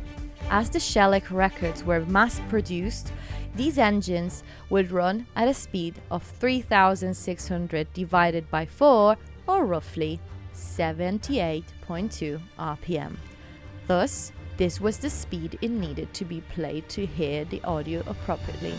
As 0.49 0.69
the 0.69 0.79
Shellac 0.79 1.29
records 1.31 1.83
were 1.83 2.05
mass 2.05 2.39
produced, 2.49 3.11
these 3.55 3.77
engines 3.77 4.43
would 4.69 4.91
run 4.91 5.25
at 5.35 5.47
a 5.47 5.53
speed 5.53 5.95
of 6.11 6.23
3600 6.23 7.91
divided 7.93 8.49
by 8.51 8.65
4, 8.65 9.17
or 9.47 9.65
roughly 9.65 10.19
78.2 10.55 12.39
RPM. 12.57 13.15
Thus, 13.87 14.31
this 14.57 14.79
was 14.79 14.97
the 14.97 15.09
speed 15.09 15.59
it 15.61 15.69
needed 15.69 16.13
to 16.13 16.25
be 16.25 16.41
played 16.41 16.87
to 16.89 17.05
hear 17.05 17.45
the 17.45 17.61
audio 17.63 18.01
appropriately. 18.07 18.73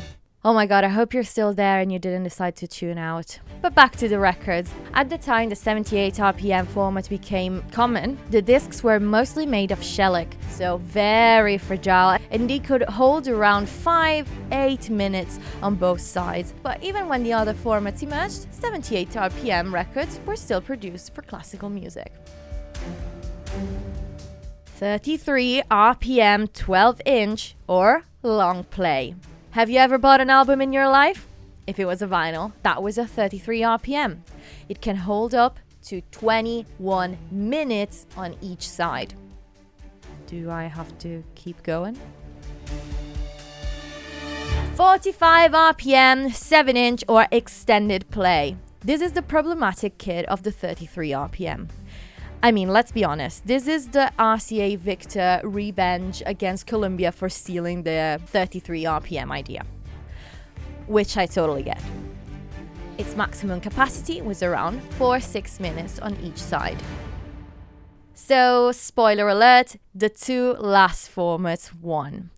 Oh 0.45 0.53
my 0.53 0.67
god, 0.67 0.85
I 0.85 0.89
hope 0.89 1.13
you're 1.13 1.25
still 1.25 1.53
there 1.53 1.81
and 1.81 1.91
you 1.91 1.99
didn't 1.99 2.23
decide 2.23 2.55
to 2.57 2.69
tune 2.69 2.99
out. 2.99 3.41
But 3.63 3.75
back 3.75 3.97
to 3.97 4.09
the 4.09 4.19
records. 4.19 4.73
At 4.95 5.09
the 5.11 5.19
time 5.19 5.49
the 5.49 5.57
78 5.57 6.15
RPM 6.15 6.69
format 6.69 7.09
became 7.09 7.65
common, 7.73 8.17
the 8.31 8.43
discs 8.43 8.85
were 8.85 9.01
mostly 9.01 9.45
made 9.45 9.73
of 9.73 9.83
shellac, 9.83 10.37
so 10.51 10.77
very 10.77 11.59
fragile, 11.59 12.19
and 12.31 12.49
they 12.49 12.61
could 12.61 12.83
hold 12.83 13.27
around 13.27 13.69
5 13.69 14.29
8 14.53 14.91
minutes 14.91 15.41
on 15.63 15.75
both 15.75 16.01
sides. 16.01 16.55
But 16.63 16.81
even 16.83 17.09
when 17.09 17.25
the 17.25 17.33
other 17.33 17.55
formats 17.55 18.03
emerged, 18.03 18.47
78 18.55 19.11
RPM 19.11 19.73
records 19.73 20.21
were 20.27 20.37
still 20.37 20.61
produced 20.61 21.13
for 21.13 21.23
classical 21.23 21.71
music. 21.71 22.13
33 24.77 25.63
RPM 25.71 26.53
12 26.53 27.01
inch 27.05 27.57
or 27.67 28.05
long 28.23 28.63
play. 28.65 29.15
Have 29.57 29.71
you 29.71 29.79
ever 29.79 29.97
bought 29.97 30.21
an 30.21 30.29
album 30.29 30.61
in 30.61 30.75
your 30.75 30.87
life? 30.87 31.27
If 31.67 31.79
it 31.79 31.87
was 31.87 32.03
a 32.03 32.07
vinyl, 32.07 32.53
that 32.63 32.83
was 32.83 32.99
a 32.99 33.07
33 33.07 33.63
RPM. 33.63 34.19
It 34.69 34.83
can 34.83 34.97
hold 34.97 35.35
up 35.35 35.59
to 35.87 36.03
21 36.11 37.17
minutes 37.31 38.07
on 38.19 38.37
each 38.43 38.69
side. 38.69 39.15
Do 40.27 40.51
I 40.51 40.65
have 40.65 40.99
to 40.99 41.25
keep 41.37 41.63
going? 41.63 41.99
45 44.75 45.53
RPM, 45.53 46.35
7 46.35 46.77
inch, 46.77 47.03
or 47.09 47.27
extended 47.33 48.11
play. 48.11 48.59
This 48.81 49.01
is 49.01 49.13
the 49.13 49.23
problematic 49.23 49.97
kid 49.97 50.27
of 50.27 50.43
the 50.43 50.53
33 50.53 51.13
RPM. 51.13 51.71
I 52.43 52.53
mean, 52.53 52.69
let's 52.69 52.93
be 52.93 53.05
honest, 53.05 53.47
this 53.47 53.67
is 53.67 53.89
the 53.89 54.13
RCA 54.19 54.79
Victor 54.79 55.41
revenge 55.43 56.23
against 56.27 56.67
Columbia 56.67 57.11
for 57.11 57.29
stealing 57.29 57.83
the 57.83 58.21
33 58.27 58.85
RPM 58.85 59.31
idea, 59.33 59.65
which 60.87 61.17
I 61.17 61.27
totally 61.27 61.63
get. 61.63 61.83
Its 62.99 63.17
maximum 63.17 63.61
capacity 63.61 64.23
was 64.23 64.43
around 64.43 64.83
4 64.95 65.21
6 65.21 65.61
minutes 65.61 65.99
on 65.99 66.17
each 66.23 66.39
side. 66.39 66.83
So, 68.15 68.73
spoiler 68.73 69.29
alert, 69.29 69.77
the 69.95 70.09
two 70.09 70.55
last 70.55 71.15
formats 71.15 71.75
won. 71.75 72.31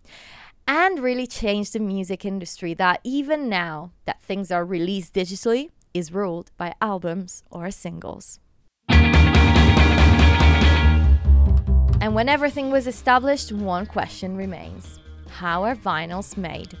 And 0.67 0.99
really 0.99 1.25
changed 1.25 1.73
the 1.73 1.79
music 1.79 2.25
industry 2.25 2.73
that 2.75 2.99
even 3.03 3.49
now 3.49 3.91
that 4.05 4.21
things 4.21 4.51
are 4.51 4.65
released 4.65 5.13
digitally 5.13 5.71
is 5.93 6.11
ruled 6.11 6.51
by 6.57 6.75
albums 6.81 7.43
or 7.49 7.71
singles. 7.71 8.39
And 12.01 12.15
when 12.15 12.29
everything 12.29 12.71
was 12.71 12.87
established, 12.87 13.51
one 13.51 13.85
question 13.85 14.37
remains 14.37 14.99
How 15.27 15.63
are 15.63 15.75
vinyls 15.75 16.37
made? 16.37 16.77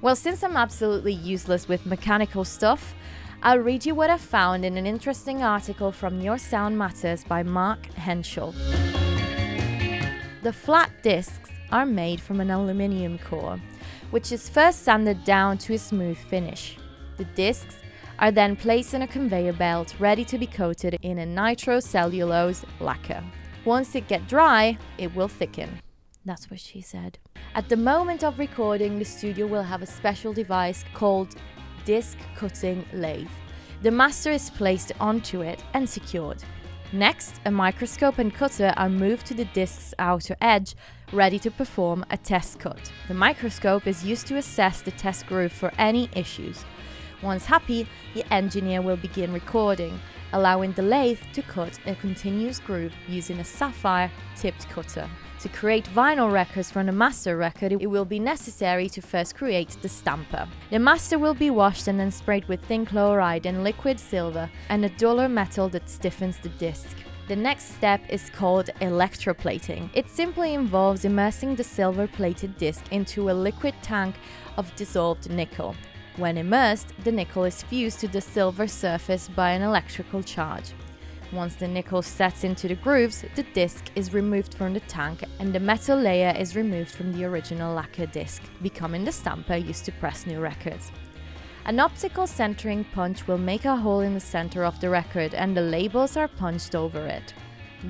Well, 0.00 0.16
since 0.16 0.42
I'm 0.42 0.56
absolutely 0.56 1.12
useless 1.12 1.68
with 1.68 1.84
mechanical 1.84 2.44
stuff, 2.44 2.94
I'll 3.42 3.58
read 3.58 3.84
you 3.84 3.94
what 3.94 4.08
I 4.08 4.16
found 4.16 4.64
in 4.64 4.78
an 4.78 4.86
interesting 4.86 5.42
article 5.42 5.92
from 5.92 6.22
Your 6.22 6.38
Sound 6.38 6.78
Matters 6.78 7.24
by 7.24 7.42
Mark 7.42 7.92
Henschel. 7.92 8.52
The 10.42 10.52
flat 10.52 10.90
discs 11.02 11.50
are 11.70 11.84
made 11.84 12.18
from 12.18 12.40
an 12.40 12.50
aluminium 12.50 13.18
core, 13.18 13.60
which 14.12 14.32
is 14.32 14.48
first 14.48 14.82
sanded 14.82 15.24
down 15.24 15.58
to 15.58 15.74
a 15.74 15.78
smooth 15.78 16.16
finish. 16.16 16.78
The 17.18 17.24
discs 17.24 17.76
are 18.18 18.30
then 18.30 18.56
placed 18.56 18.94
in 18.94 19.02
a 19.02 19.06
conveyor 19.06 19.52
belt 19.52 19.94
ready 19.98 20.24
to 20.24 20.38
be 20.38 20.46
coated 20.46 20.96
in 21.02 21.18
a 21.18 21.26
nitrocellulose 21.26 22.64
lacquer. 22.80 23.22
Once 23.68 23.94
it 23.94 24.08
get 24.08 24.26
dry, 24.26 24.78
it 24.96 25.14
will 25.14 25.28
thicken. 25.28 25.68
That's 26.24 26.50
what 26.50 26.58
she 26.58 26.80
said. 26.80 27.18
At 27.54 27.68
the 27.68 27.76
moment 27.76 28.24
of 28.24 28.38
recording, 28.38 28.98
the 28.98 29.04
studio 29.04 29.46
will 29.46 29.62
have 29.62 29.82
a 29.82 29.86
special 30.00 30.32
device 30.32 30.86
called 30.94 31.34
disc 31.84 32.16
cutting 32.34 32.86
lathe. 32.94 33.28
The 33.82 33.90
master 33.90 34.30
is 34.30 34.48
placed 34.48 34.92
onto 35.00 35.42
it 35.42 35.62
and 35.74 35.86
secured. 35.86 36.42
Next, 36.94 37.42
a 37.44 37.50
microscope 37.50 38.16
and 38.16 38.32
cutter 38.32 38.72
are 38.78 38.88
moved 38.88 39.26
to 39.26 39.34
the 39.34 39.44
disc's 39.52 39.92
outer 39.98 40.36
edge, 40.40 40.74
ready 41.12 41.38
to 41.40 41.50
perform 41.50 42.06
a 42.08 42.16
test 42.16 42.58
cut. 42.58 42.90
The 43.06 43.12
microscope 43.12 43.86
is 43.86 44.02
used 44.02 44.26
to 44.28 44.38
assess 44.38 44.80
the 44.80 44.92
test 44.92 45.26
groove 45.26 45.52
for 45.52 45.72
any 45.76 46.08
issues. 46.14 46.64
Once 47.22 47.44
happy, 47.44 47.86
the 48.14 48.24
engineer 48.32 48.80
will 48.80 48.96
begin 48.96 49.30
recording, 49.30 50.00
allowing 50.32 50.72
the 50.72 50.82
lathe 50.82 51.20
to 51.32 51.42
cut 51.42 51.78
a 51.86 51.94
continuous 51.96 52.58
groove 52.58 52.92
using 53.08 53.38
a 53.40 53.44
sapphire 53.44 54.10
tipped 54.36 54.68
cutter. 54.68 55.08
To 55.40 55.48
create 55.48 55.84
vinyl 55.94 56.32
records 56.32 56.70
from 56.70 56.86
the 56.86 56.92
master 56.92 57.36
record, 57.36 57.70
it 57.70 57.86
will 57.86 58.04
be 58.04 58.18
necessary 58.18 58.88
to 58.88 59.00
first 59.00 59.36
create 59.36 59.76
the 59.82 59.88
stamper. 59.88 60.48
The 60.70 60.80
master 60.80 61.16
will 61.16 61.34
be 61.34 61.50
washed 61.50 61.86
and 61.86 61.98
then 61.98 62.10
sprayed 62.10 62.48
with 62.48 62.66
tin 62.66 62.84
chloride 62.84 63.46
and 63.46 63.62
liquid 63.62 64.00
silver 64.00 64.50
and 64.68 64.84
a 64.84 64.88
duller 64.88 65.28
metal 65.28 65.68
that 65.68 65.88
stiffens 65.88 66.38
the 66.38 66.48
disc. 66.50 66.96
The 67.28 67.36
next 67.36 67.76
step 67.76 68.00
is 68.08 68.30
called 68.30 68.70
electroplating. 68.80 69.90
It 69.94 70.08
simply 70.08 70.54
involves 70.54 71.04
immersing 71.04 71.54
the 71.54 71.62
silver 71.62 72.08
plated 72.08 72.56
disc 72.56 72.90
into 72.90 73.30
a 73.30 73.32
liquid 73.32 73.74
tank 73.82 74.16
of 74.56 74.74
dissolved 74.74 75.30
nickel. 75.30 75.76
When 76.18 76.36
immersed, 76.36 76.92
the 77.04 77.12
nickel 77.12 77.44
is 77.44 77.62
fused 77.62 78.00
to 78.00 78.08
the 78.08 78.20
silver 78.20 78.66
surface 78.66 79.28
by 79.28 79.52
an 79.52 79.62
electrical 79.62 80.20
charge. 80.24 80.72
Once 81.32 81.54
the 81.54 81.68
nickel 81.68 82.02
sets 82.02 82.42
into 82.42 82.66
the 82.66 82.74
grooves, 82.74 83.24
the 83.36 83.44
disc 83.54 83.88
is 83.94 84.12
removed 84.12 84.54
from 84.54 84.74
the 84.74 84.80
tank 84.80 85.22
and 85.38 85.52
the 85.52 85.60
metal 85.60 85.96
layer 85.96 86.34
is 86.36 86.56
removed 86.56 86.90
from 86.90 87.12
the 87.12 87.24
original 87.24 87.72
lacquer 87.72 88.06
disc, 88.06 88.42
becoming 88.62 89.04
the 89.04 89.12
stamper 89.12 89.54
used 89.54 89.84
to 89.84 89.92
press 89.92 90.26
new 90.26 90.40
records. 90.40 90.90
An 91.66 91.78
optical 91.78 92.26
centering 92.26 92.82
punch 92.82 93.28
will 93.28 93.38
make 93.38 93.64
a 93.64 93.76
hole 93.76 94.00
in 94.00 94.14
the 94.14 94.20
center 94.20 94.64
of 94.64 94.80
the 94.80 94.90
record 94.90 95.34
and 95.34 95.56
the 95.56 95.60
labels 95.60 96.16
are 96.16 96.26
punched 96.26 96.74
over 96.74 97.06
it. 97.06 97.32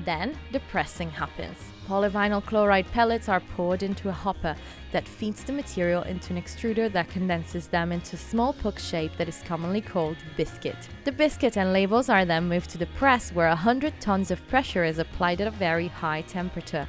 Then 0.05 0.37
the 0.51 0.59
pressing 0.69 1.09
happens. 1.09 1.57
Polyvinyl 1.89 2.45
chloride 2.45 2.85
pellets 2.91 3.27
are 3.27 3.39
poured 3.39 3.81
into 3.81 4.09
a 4.09 4.11
hopper 4.11 4.55
that 4.91 5.07
feeds 5.07 5.43
the 5.43 5.51
material 5.51 6.03
into 6.03 6.31
an 6.31 6.39
extruder 6.39 6.91
that 6.91 7.09
condenses 7.09 7.67
them 7.67 7.91
into 7.91 8.15
small 8.15 8.53
puck 8.53 8.77
shape 8.77 9.11
that 9.17 9.27
is 9.27 9.41
commonly 9.47 9.81
called 9.81 10.15
biscuit. 10.37 10.77
The 11.03 11.11
biscuit 11.11 11.57
and 11.57 11.73
labels 11.73 12.07
are 12.07 12.25
then 12.25 12.47
moved 12.47 12.69
to 12.69 12.77
the 12.77 12.85
press 12.85 13.31
where 13.31 13.47
100 13.47 13.99
tons 13.99 14.29
of 14.29 14.47
pressure 14.49 14.83
is 14.83 14.99
applied 14.99 15.41
at 15.41 15.47
a 15.47 15.51
very 15.51 15.87
high 15.87 16.21
temperature 16.21 16.87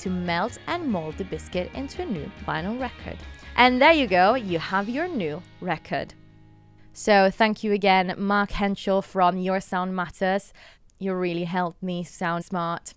to 0.00 0.10
melt 0.10 0.58
and 0.66 0.90
mold 0.90 1.16
the 1.16 1.24
biscuit 1.26 1.70
into 1.74 2.02
a 2.02 2.06
new 2.06 2.28
vinyl 2.44 2.80
record. 2.80 3.18
And 3.54 3.80
there 3.80 3.92
you 3.92 4.08
go, 4.08 4.34
you 4.34 4.58
have 4.58 4.88
your 4.88 5.06
new 5.06 5.44
record. 5.60 6.14
So, 6.92 7.30
thank 7.30 7.62
you 7.62 7.70
again, 7.72 8.16
Mark 8.18 8.50
Henschel 8.50 9.00
from 9.00 9.38
Your 9.38 9.60
Sound 9.60 9.94
Matters. 9.94 10.52
You 10.98 11.14
really 11.14 11.44
helped 11.44 11.84
me 11.84 12.02
sound 12.02 12.44
smart. 12.44 12.94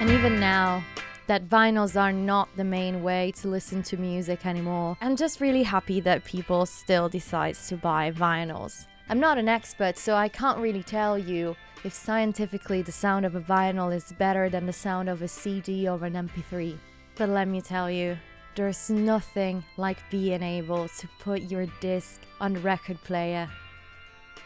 And 0.00 0.08
even 0.08 0.40
now, 0.40 0.82
that 1.26 1.46
vinyls 1.46 1.94
are 1.94 2.10
not 2.10 2.48
the 2.56 2.64
main 2.64 3.02
way 3.02 3.32
to 3.32 3.48
listen 3.48 3.82
to 3.82 3.98
music 3.98 4.46
anymore. 4.46 4.96
I'm 5.02 5.14
just 5.14 5.42
really 5.42 5.62
happy 5.62 6.00
that 6.00 6.24
people 6.24 6.64
still 6.64 7.10
decide 7.10 7.54
to 7.68 7.76
buy 7.76 8.10
vinyls. 8.10 8.86
I'm 9.10 9.20
not 9.20 9.36
an 9.36 9.46
expert, 9.46 9.98
so 9.98 10.14
I 10.14 10.28
can't 10.28 10.58
really 10.58 10.82
tell 10.82 11.18
you 11.18 11.54
if 11.84 11.92
scientifically 11.92 12.80
the 12.80 12.92
sound 12.92 13.26
of 13.26 13.34
a 13.34 13.42
vinyl 13.42 13.94
is 13.94 14.14
better 14.18 14.48
than 14.48 14.64
the 14.64 14.72
sound 14.72 15.10
of 15.10 15.20
a 15.20 15.28
CD 15.28 15.86
or 15.86 16.02
an 16.02 16.14
MP3. 16.14 16.78
But 17.16 17.28
let 17.28 17.46
me 17.46 17.60
tell 17.60 17.90
you, 17.90 18.16
there's 18.56 18.88
nothing 18.88 19.62
like 19.76 19.98
being 20.10 20.42
able 20.42 20.88
to 20.88 21.08
put 21.18 21.42
your 21.42 21.66
disc 21.80 22.22
on 22.40 22.62
record 22.62 23.00
player 23.04 23.50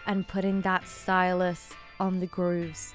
and 0.09 0.27
putting 0.27 0.63
that 0.63 0.89
stylus 0.89 1.71
on 2.01 2.19
the 2.19 2.27
grooves. 2.27 2.93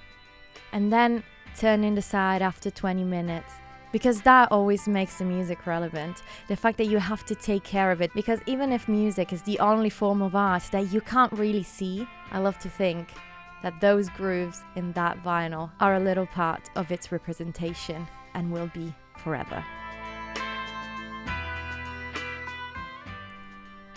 And 0.74 0.92
then 0.92 1.24
turning 1.60 1.94
the 1.94 2.02
side 2.02 2.42
after 2.42 2.72
20 2.72 3.04
minutes 3.04 3.54
because 3.92 4.22
that 4.22 4.50
always 4.50 4.88
makes 4.88 5.18
the 5.18 5.26
music 5.26 5.66
relevant. 5.66 6.24
The 6.48 6.56
fact 6.56 6.78
that 6.78 6.86
you 6.86 7.00
have 7.00 7.26
to 7.26 7.36
take 7.36 7.64
care 7.64 7.92
of 7.92 8.02
it, 8.02 8.14
because 8.14 8.40
even 8.46 8.72
if 8.72 8.88
music 8.88 9.34
is 9.34 9.42
the 9.42 9.60
only 9.60 9.90
form 9.90 10.22
of 10.22 10.36
art 10.36 10.64
that 10.72 10.94
you 10.94 11.02
can't 11.02 11.34
really 11.34 11.64
see, 11.64 12.08
I 12.32 12.40
love 12.40 12.58
to 12.60 12.70
think 12.70 13.10
that 13.62 13.82
those 13.82 14.08
grooves 14.10 14.64
in 14.76 14.94
that 14.94 15.22
vinyl 15.22 15.70
are 15.82 15.96
a 15.96 16.00
little 16.00 16.28
part 16.28 16.70
of 16.76 16.92
its 16.92 17.12
representation 17.12 18.08
and 18.36 18.54
will 18.54 18.72
be 18.74 18.94
forever. 19.18 19.66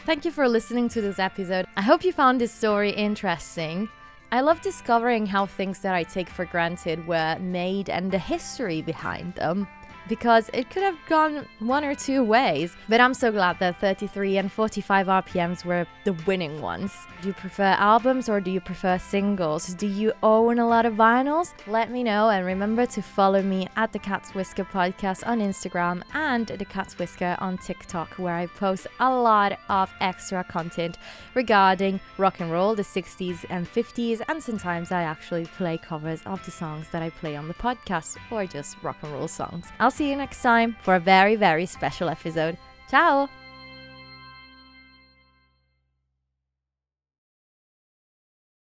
Thank 0.04 0.24
you 0.24 0.32
for 0.32 0.48
listening 0.48 0.88
to 0.90 1.00
this 1.00 1.20
episode. 1.20 1.66
I 1.76 1.82
hope 1.82 2.04
you 2.04 2.12
found 2.12 2.40
this 2.40 2.50
story 2.50 2.90
interesting. 2.90 3.88
I 4.32 4.40
love 4.40 4.62
discovering 4.62 5.26
how 5.26 5.44
things 5.44 5.80
that 5.80 5.94
I 5.94 6.04
take 6.04 6.30
for 6.30 6.46
granted 6.46 7.06
were 7.06 7.36
made 7.38 7.90
and 7.90 8.10
the 8.10 8.18
history 8.18 8.80
behind 8.80 9.34
them 9.34 9.68
because 10.08 10.50
it 10.52 10.70
could 10.70 10.82
have 10.82 10.98
gone 11.08 11.46
one 11.58 11.84
or 11.84 11.94
two 11.94 12.22
ways. 12.22 12.76
But 12.88 13.00
I'm 13.00 13.14
so 13.14 13.30
glad 13.32 13.58
that 13.60 13.80
33 13.80 14.38
and 14.38 14.50
45 14.52 15.06
RPMs 15.06 15.64
were 15.64 15.86
the 16.04 16.12
winning 16.26 16.60
ones. 16.60 16.92
Do 17.20 17.28
you 17.28 17.34
prefer 17.34 17.76
albums 17.78 18.28
or 18.28 18.40
do 18.40 18.50
you 18.50 18.60
prefer 18.60 18.98
singles? 18.98 19.74
Do 19.74 19.86
you 19.86 20.12
own 20.22 20.58
a 20.58 20.66
lot 20.66 20.86
of 20.86 20.94
vinyls? 20.94 21.52
Let 21.66 21.90
me 21.90 22.02
know 22.02 22.30
and 22.30 22.44
remember 22.44 22.86
to 22.86 23.02
follow 23.02 23.42
me 23.42 23.68
at 23.76 23.92
the 23.92 23.98
Cat's 23.98 24.34
Whisker 24.34 24.64
podcast 24.64 25.26
on 25.26 25.40
Instagram 25.40 26.02
and 26.14 26.46
the 26.46 26.64
Cat's 26.64 26.98
Whisker 26.98 27.36
on 27.40 27.58
TikTok, 27.58 28.10
where 28.18 28.34
I 28.34 28.46
post 28.46 28.86
a 29.00 29.14
lot 29.14 29.58
of 29.68 29.92
extra 30.00 30.42
content 30.42 30.98
regarding 31.34 32.00
rock 32.18 32.40
and 32.40 32.50
roll, 32.50 32.74
the 32.74 32.82
60s 32.82 33.44
and 33.50 33.66
50s, 33.72 34.20
and 34.28 34.42
sometimes 34.42 34.90
I 34.90 35.02
actually 35.02 35.44
play 35.46 35.78
covers 35.78 36.22
of 36.26 36.44
the 36.44 36.50
songs 36.50 36.86
that 36.90 37.02
I 37.02 37.10
play 37.10 37.36
on 37.36 37.48
the 37.48 37.54
podcast 37.54 38.16
or 38.30 38.46
just 38.46 38.76
rock 38.82 38.96
and 39.02 39.12
roll 39.12 39.28
songs. 39.28 39.68
I'll 39.92 39.98
see 39.98 40.08
you 40.08 40.16
next 40.16 40.40
time 40.40 40.74
for 40.80 40.94
a 40.94 40.98
very, 40.98 41.36
very 41.36 41.66
special 41.66 42.08
episode. 42.08 42.56
Ciao! 42.88 43.28